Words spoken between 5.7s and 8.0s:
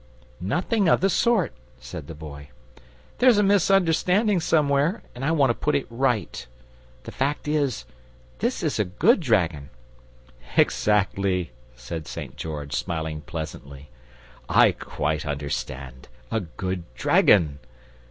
it right. The fact is,